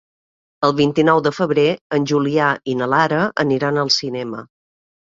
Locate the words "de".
1.27-1.33